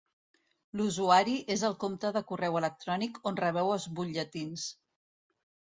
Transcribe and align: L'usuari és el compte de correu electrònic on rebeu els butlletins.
L'usuari 0.79 1.35
és 1.57 1.65
el 1.69 1.77
compte 1.83 2.11
de 2.17 2.23
correu 2.33 2.59
electrònic 2.63 3.21
on 3.33 3.39
rebeu 3.45 3.71
els 3.79 3.89
butlletins. 4.01 4.71